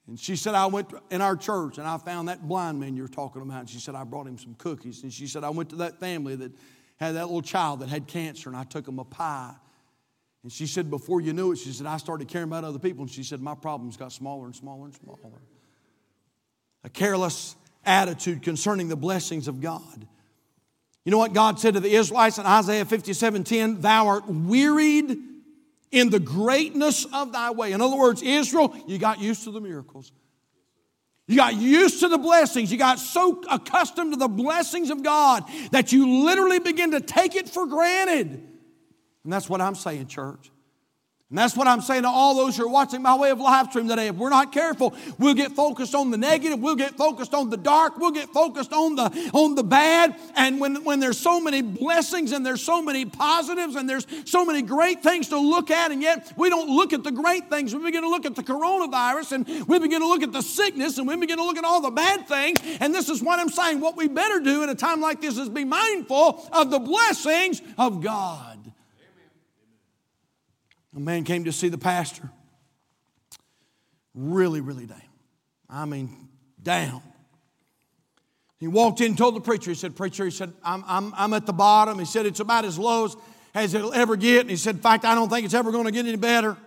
[0.10, 3.08] And she said, I went in our church and I found that blind man you're
[3.08, 3.60] talking about.
[3.60, 5.04] And she said, I brought him some cookies.
[5.04, 6.52] And she said, I went to that family that
[6.98, 9.54] had that little child that had cancer and I took him a pie.
[10.41, 13.04] And she said, before you knew it, she said, I started caring about other people.
[13.04, 15.19] And she said, my problems got smaller and smaller and smaller.
[16.84, 20.08] A careless attitude concerning the blessings of God.
[21.06, 23.82] You know what God said to the Israelites in Isaiah 57 10?
[23.82, 25.17] Thou art wearied
[25.91, 27.71] in the greatness of thy way.
[27.71, 30.12] In other words, Israel, you got used to the miracles.
[31.28, 32.71] You got used to the blessings.
[32.71, 37.36] You got so accustomed to the blessings of God that you literally begin to take
[37.36, 38.28] it for granted.
[39.23, 40.52] And that's what I'm saying, church.
[41.30, 43.68] And that's what I'm saying to all those who are watching my way of live
[43.70, 44.08] stream today.
[44.08, 47.58] If we're not careful, we'll get focused on the negative, we'll get focused on the
[47.58, 50.15] dark, we'll get focused on the on the bad.
[50.36, 54.44] And when, when there's so many blessings and there's so many positives and there's so
[54.44, 57.76] many great things to look at, and yet we don't look at the great things.
[57.76, 60.98] We begin to look at the coronavirus and we begin to look at the sickness
[60.98, 62.58] and we begin to look at all the bad things.
[62.80, 63.82] And this is what I'm saying.
[63.82, 67.62] What we better do in a time like this is be mindful of the blessings
[67.78, 68.59] of God.
[70.95, 72.30] A man came to see the pastor.
[74.15, 75.02] Really, really down.
[75.69, 76.30] I mean,
[76.62, 77.02] down.
[78.60, 81.34] He walked in and told the preacher, he said, Preacher, he said, I'm, I'm, I'm
[81.34, 81.97] at the bottom.
[81.97, 83.15] He said, It's about as low as,
[83.56, 84.41] as it'll ever get.
[84.41, 86.58] And he said, In fact, I don't think it's ever going to get any better.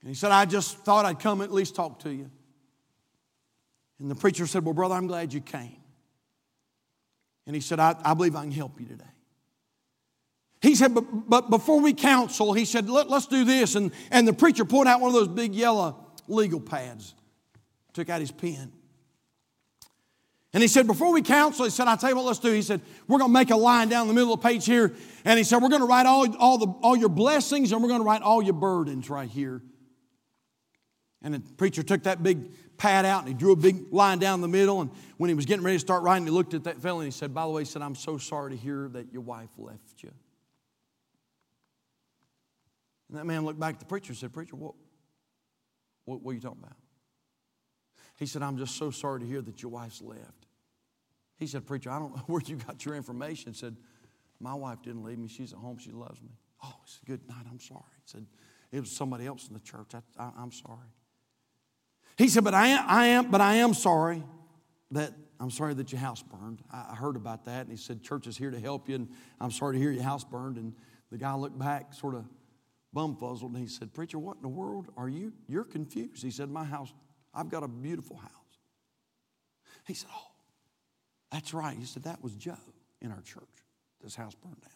[0.00, 2.30] And he said, I just thought I'd come at least talk to you.
[3.98, 5.76] And the preacher said, Well, brother, I'm glad you came.
[7.46, 9.04] And he said, I, I believe I can help you today.
[10.60, 13.76] He said, but, but before we counsel, he said, Let, us do this.
[13.76, 17.14] And, and the preacher pulled out one of those big yellow legal pads,
[17.92, 18.72] took out his pen.
[20.52, 22.52] And he said, Before we counsel, he said, I'll tell you what let's do.
[22.52, 24.94] He said, We're going to make a line down the middle of the page here.
[25.24, 27.88] And he said, We're going to write all, all, the, all your blessings and we're
[27.88, 29.62] going to write all your burdens right here.
[31.22, 34.40] And the preacher took that big pad out and he drew a big line down
[34.40, 34.80] the middle.
[34.80, 37.06] And when he was getting ready to start writing, he looked at that fellow and
[37.06, 39.50] he said, By the way, he said, I'm so sorry to hear that your wife
[39.56, 40.10] left you.
[43.10, 44.74] And that man looked back at the preacher and said, Preacher, what,
[46.04, 46.76] what, what are you talking about?
[48.16, 50.46] He said, I'm just so sorry to hear that your wife's left.
[51.36, 53.52] He said, Preacher, I don't know where you got your information.
[53.52, 53.76] He said,
[54.38, 55.26] My wife didn't leave me.
[55.26, 55.78] She's at home.
[55.78, 56.30] She loves me.
[56.62, 57.46] Oh, he said, Good night.
[57.50, 57.82] I'm sorry.
[57.96, 58.26] He said,
[58.70, 59.92] It was somebody else in the church.
[59.94, 60.94] I, I, I'm sorry.
[62.16, 64.22] He said, But I am, I am, but I am sorry
[64.92, 66.60] that I'm sorry that your house burned.
[66.70, 67.62] I, I heard about that.
[67.62, 69.08] And he said, Church is here to help you, and
[69.40, 70.58] I'm sorry to hear your house burned.
[70.58, 70.74] And
[71.10, 72.26] the guy looked back, sort of
[72.94, 75.32] bumfuzzled and he said, Preacher, what in the world are you?
[75.46, 76.22] You're confused.
[76.22, 76.92] He said, My house,
[77.34, 78.30] I've got a beautiful house.
[79.86, 80.30] He said, Oh,
[81.30, 81.76] that's right.
[81.76, 82.56] He said, That was Joe
[83.00, 83.44] in our church.
[84.02, 84.70] This house burned down.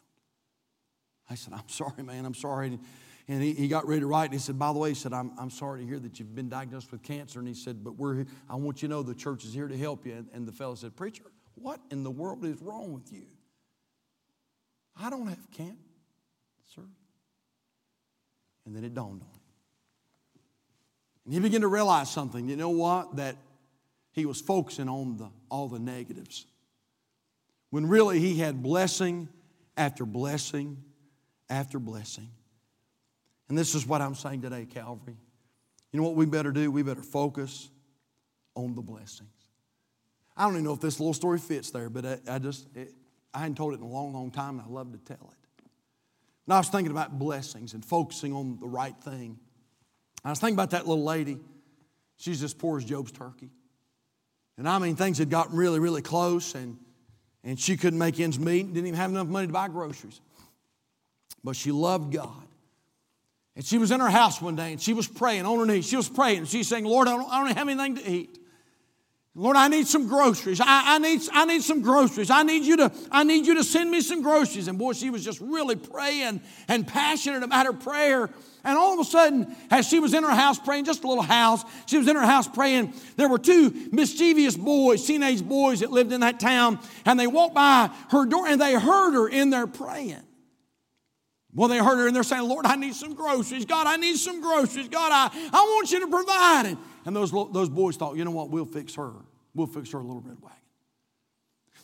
[1.28, 2.78] I said, I'm sorry, man, I'm sorry.
[3.26, 5.12] And he, he got ready to write, and he said, By the way, he said,
[5.12, 7.38] I'm, I'm sorry to hear that you've been diagnosed with cancer.
[7.38, 8.26] And he said, But we're.
[8.48, 10.12] I want you to know the church is here to help you.
[10.12, 11.24] And, and the fellow said, Preacher,
[11.54, 13.26] what in the world is wrong with you?
[15.00, 15.76] I don't have cancer.
[18.66, 19.40] And then it dawned on him.
[21.24, 22.48] And he began to realize something.
[22.48, 23.16] You know what?
[23.16, 23.36] That
[24.12, 26.46] he was focusing on the, all the negatives.
[27.70, 29.28] When really he had blessing
[29.76, 30.82] after blessing
[31.48, 32.30] after blessing.
[33.48, 35.16] And this is what I'm saying today, Calvary.
[35.92, 36.70] You know what we better do?
[36.70, 37.70] We better focus
[38.54, 39.28] on the blessings.
[40.36, 42.92] I don't even know if this little story fits there, but I, I just, it,
[43.32, 45.43] I hadn't told it in a long, long time, and I love to tell it.
[46.46, 49.38] And I was thinking about blessings and focusing on the right thing.
[50.24, 51.38] I was thinking about that little lady.
[52.16, 53.50] She's as poor as Job's turkey.
[54.56, 56.78] And I mean, things had gotten really, really close, and,
[57.42, 60.20] and she couldn't make ends meet, didn't even have enough money to buy groceries.
[61.42, 62.30] But she loved God.
[63.56, 65.86] And she was in her house one day, and she was praying on her knees.
[65.86, 68.38] She was praying, and she's saying, Lord, I don't, I don't have anything to eat.
[69.36, 70.60] Lord, I need some groceries.
[70.60, 72.30] I, I, need, I need some groceries.
[72.30, 74.68] I need, you to, I need you to send me some groceries.
[74.68, 78.30] And boy, she was just really praying and passionate about her prayer.
[78.62, 81.24] And all of a sudden, as she was in her house praying, just a little
[81.24, 85.90] house, she was in her house praying, there were two mischievous boys, teenage boys that
[85.90, 89.50] lived in that town, and they walked by her door and they heard her in
[89.50, 90.22] there praying.
[91.52, 93.64] Well, they heard her and they're saying, Lord, I need some groceries.
[93.64, 94.88] God, I need some groceries.
[94.88, 96.78] God, I, I want you to provide it.
[97.04, 99.12] And those, those boys thought, you know what, we'll fix her.
[99.54, 100.58] We'll fix her a little red wagon.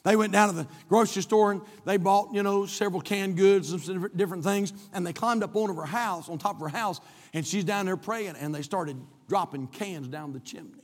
[0.03, 3.89] They went down to the grocery store and they bought, you know, several canned goods
[3.89, 4.73] and different things.
[4.95, 7.01] And they climbed up on her house, on top of her house,
[7.35, 8.37] and she's down there praying.
[8.37, 8.97] And they started
[9.29, 10.83] dropping cans down the chimney.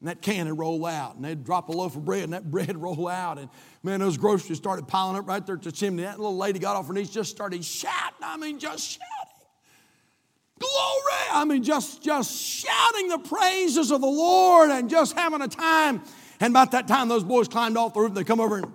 [0.00, 2.50] And that can would roll out, and they'd drop a loaf of bread, and that
[2.50, 3.38] bread roll out.
[3.38, 3.48] And
[3.84, 6.02] man, those groceries started piling up right there at the chimney.
[6.02, 8.18] That little lady got off her knees, just started shouting.
[8.20, 9.21] I mean, just shouting.
[10.62, 11.22] Glory!
[11.32, 16.02] I mean, just, just shouting the praises of the Lord and just having a time.
[16.40, 18.14] And about that time, those boys climbed off the roof.
[18.14, 18.72] They come over and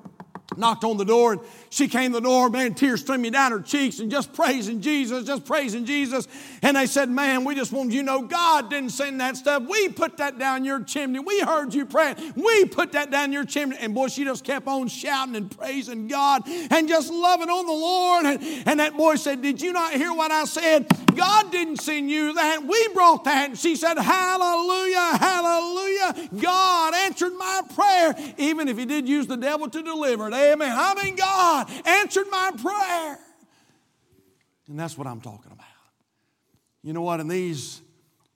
[0.57, 3.59] knocked on the door and she came to the door, man, tears streaming down her
[3.59, 6.27] cheeks and just praising Jesus, just praising Jesus.
[6.61, 9.63] And they said, Man, we just want you to know God didn't send that stuff.
[9.69, 11.19] We put that down your chimney.
[11.19, 12.15] We heard you praying.
[12.35, 13.77] We put that down your chimney.
[13.79, 17.73] And boy, she just kept on shouting and praising God and just loving on the
[17.73, 18.25] Lord.
[18.25, 20.87] And, and that boy said, Did you not hear what I said?
[21.15, 22.63] God didn't send you that.
[22.63, 23.49] We brought that.
[23.49, 26.29] And she said, Hallelujah, hallelujah.
[26.39, 30.33] God answered my prayer, even if he did use the devil to deliver it.
[30.33, 30.73] Amen.
[30.75, 33.19] I mean, God answered my prayer.
[34.67, 35.65] And that's what I'm talking about.
[36.83, 37.19] You know what?
[37.19, 37.81] In these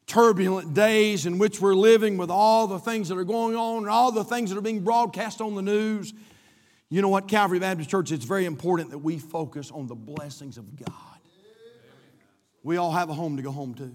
[0.08, 3.90] turbulent days in which we're living with all the things that are going on and
[3.90, 6.14] all the things that are being broadcast on the news,
[6.90, 10.58] you know what, Calvary Baptist Church, it's very important that we focus on the blessings
[10.58, 10.94] of God.
[12.64, 13.92] We all have a home to go home to.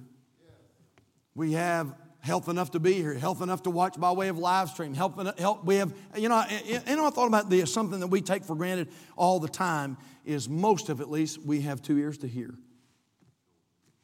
[1.34, 1.94] We have
[2.26, 5.38] health enough to be here, health enough to watch by way of live stream, health,
[5.38, 8.44] help we have, you know, you know, I thought about this, something that we take
[8.44, 12.26] for granted all the time is most of at least we have two ears to
[12.26, 12.52] hear,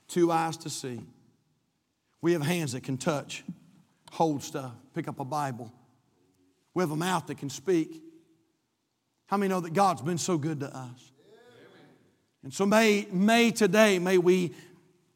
[0.07, 1.01] two eyes to see.
[2.20, 3.43] We have hands that can touch,
[4.12, 5.73] hold stuff, pick up a Bible.
[6.75, 8.01] We have a mouth that can speak.
[9.27, 11.12] How many know that God's been so good to us?
[12.45, 14.55] And so may, may today, may we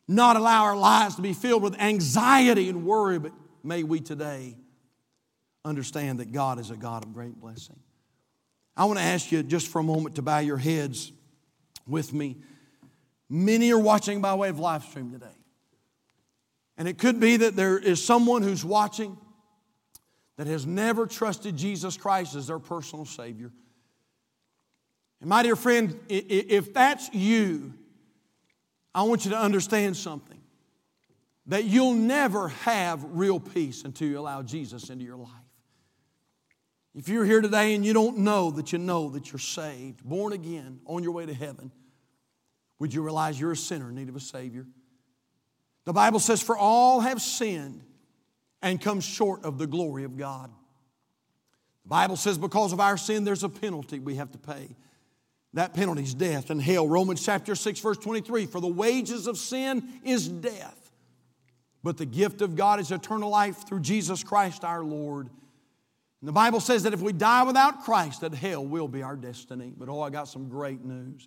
[0.09, 3.33] not allow our lives to be filled with anxiety and worry, but
[3.63, 4.57] may we today
[5.65, 7.79] understand that God is a God of great blessing.
[8.77, 11.11] I want to ask you just for a moment to bow your heads
[11.87, 12.37] with me.
[13.29, 15.27] Many are watching by way of live stream today.
[16.77, 19.17] And it could be that there is someone who's watching
[20.37, 23.51] that has never trusted Jesus Christ as their personal Savior.
[25.21, 27.73] And my dear friend, if that's you,
[28.97, 30.41] I want you to understand something
[31.49, 35.31] that you'll never have real peace until you allow Jesus into your life.
[36.95, 40.33] If you're here today and you don't know that you know that you're saved, born
[40.33, 41.71] again, on your way to heaven,
[42.79, 44.67] would you realize you're a sinner in need of a Savior?
[45.85, 47.83] The Bible says, For all have sinned
[48.63, 50.51] and come short of the glory of God.
[51.85, 54.75] The Bible says, Because of our sin, there's a penalty we have to pay.
[55.57, 56.87] That penalty is death and hell.
[56.87, 60.93] Romans chapter 6, verse 23 For the wages of sin is death,
[61.83, 65.31] but the gift of God is eternal life through Jesus Christ our Lord.
[66.21, 69.17] And the Bible says that if we die without Christ, that hell will be our
[69.17, 69.73] destiny.
[69.75, 71.27] But oh, I got some great news.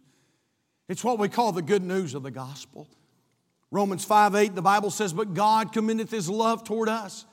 [0.88, 2.88] It's what we call the good news of the gospel.
[3.72, 7.26] Romans 5 8, the Bible says, But God commendeth his love toward us,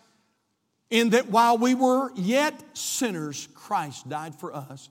[0.88, 4.88] in that while we were yet sinners, Christ died for us.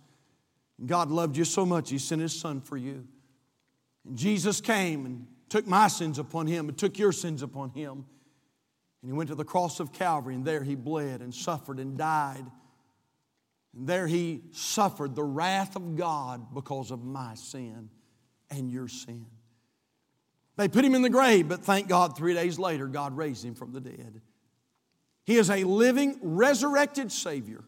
[0.83, 3.07] God loved you so much, He sent His Son for you.
[4.05, 8.05] And Jesus came and took my sins upon Him and took your sins upon Him.
[9.01, 11.97] And He went to the cross of Calvary, and there He bled and suffered and
[11.97, 12.45] died.
[13.75, 17.89] And there He suffered the wrath of God because of my sin
[18.49, 19.25] and your sin.
[20.57, 23.55] They put Him in the grave, but thank God, three days later, God raised Him
[23.55, 24.21] from the dead.
[25.25, 27.63] He is a living, resurrected Savior,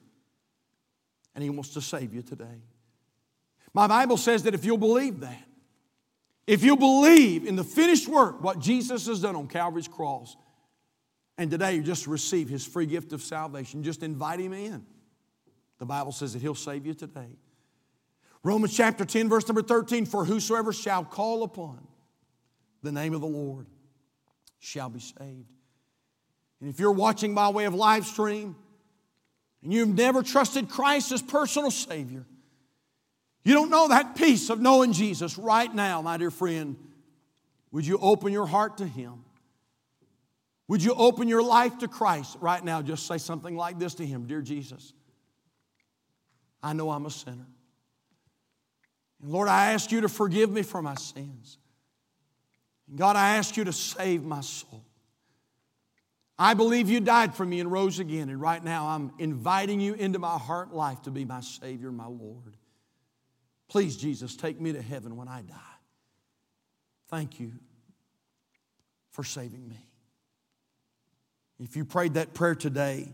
[1.36, 2.62] and He wants to save you today.
[3.78, 5.44] My Bible says that if you'll believe that,
[6.48, 10.36] if you'll believe in the finished work, what Jesus has done on Calvary's cross,
[11.38, 14.84] and today you just receive his free gift of salvation, just invite him in.
[15.78, 17.30] The Bible says that he'll save you today.
[18.42, 21.88] Romans chapter 10, verse number 13 For whosoever shall call upon
[22.82, 23.68] the name of the Lord
[24.58, 25.54] shall be saved.
[26.62, 28.56] And if you're watching by way of live stream
[29.62, 32.26] and you've never trusted Christ as personal Savior,
[33.48, 36.76] you don't know that peace of knowing Jesus right now, my dear friend.
[37.72, 39.24] Would you open your heart to Him?
[40.68, 42.82] Would you open your life to Christ right now?
[42.82, 44.94] Just say something like this to Him Dear Jesus,
[46.62, 47.48] I know I'm a sinner.
[49.22, 51.58] And Lord, I ask you to forgive me for my sins.
[52.88, 54.84] And God, I ask you to save my soul.
[56.40, 58.30] I believe you died for me and rose again.
[58.30, 62.06] And right now, I'm inviting you into my heart life to be my Savior, my
[62.06, 62.58] Lord.
[63.70, 65.56] Please, Jesus, take me to heaven when I die.
[67.10, 67.54] Thank you
[69.12, 69.88] for saving me.
[71.60, 73.14] If you prayed that prayer today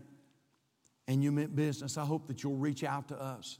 [1.08, 3.58] and you meant business, I hope that you'll reach out to us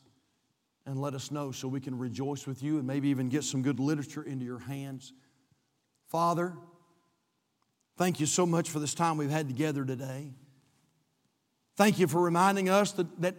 [0.87, 3.63] and let us know so we can rejoice with you and maybe even get some
[3.63, 5.13] good literature into your hands.
[6.09, 6.53] Father,
[7.97, 10.33] thank you so much for this time we've had together today.
[11.77, 13.37] Thank you for reminding us that, that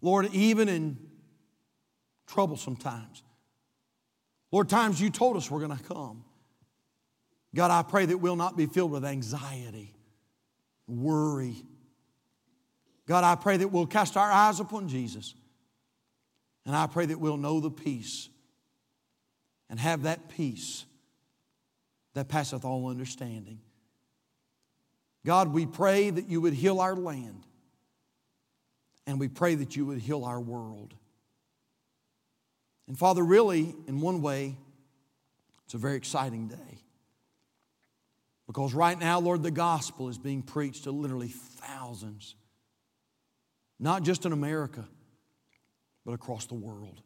[0.00, 0.98] Lord, even in
[2.32, 3.22] troublesome times.
[4.50, 6.24] Lord, times you told us we're going to come.
[7.54, 9.92] God, I pray that we'll not be filled with anxiety,
[10.86, 11.56] worry.
[13.06, 15.34] God, I pray that we'll cast our eyes upon Jesus.
[16.64, 18.28] And I pray that we'll know the peace
[19.68, 20.84] and have that peace
[22.14, 23.58] that passeth all understanding.
[25.26, 27.44] God, we pray that you would heal our land,
[29.06, 30.94] and we pray that you would heal our world.
[32.92, 34.54] And Father, really, in one way,
[35.64, 36.82] it's a very exciting day.
[38.46, 42.34] Because right now, Lord, the gospel is being preached to literally thousands,
[43.80, 44.84] not just in America,
[46.04, 47.00] but across the world.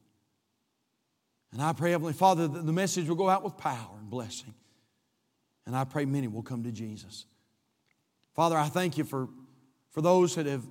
[1.52, 4.54] And I pray, Heavenly Father, that the message will go out with power and blessing.
[5.66, 7.26] And I pray many will come to Jesus.
[8.34, 9.28] Father, I thank you for,
[9.92, 10.66] for those that have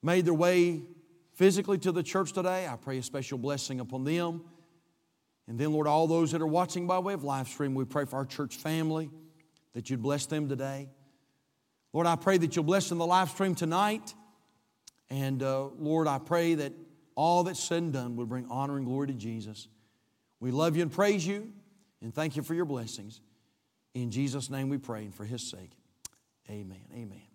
[0.00, 0.82] made their way
[1.34, 2.66] physically to the church today.
[2.66, 4.42] I pray a special blessing upon them.
[5.46, 8.06] And then, Lord, all those that are watching by way of live stream, we pray
[8.06, 9.10] for our church family
[9.74, 10.88] that you'd bless them today.
[11.92, 14.14] Lord, I pray that you'll bless in the live stream tonight.
[15.10, 16.72] And uh, Lord, I pray that
[17.14, 19.68] all that's said and done would bring honor and glory to Jesus.
[20.40, 21.52] We love you and praise you
[22.02, 23.20] and thank you for your blessings.
[23.94, 25.70] In Jesus' name we pray and for his sake.
[26.50, 26.84] Amen.
[26.92, 27.33] Amen.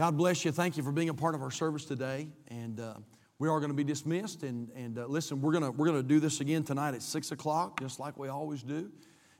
[0.00, 0.50] God bless you.
[0.50, 2.26] Thank you for being a part of our service today.
[2.48, 2.94] And uh,
[3.38, 4.44] we are going to be dismissed.
[4.44, 7.32] And, and uh, listen, we're going to, we're to do this again tonight at 6
[7.32, 8.90] o'clock, just like we always do.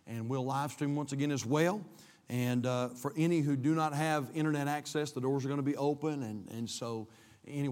[0.06, 1.82] And we'll live stream once again as well.
[2.28, 5.62] And uh, for any who do not have internet access, the doors are going to
[5.62, 6.24] be open.
[6.24, 7.08] And, and so,
[7.48, 7.68] anyway.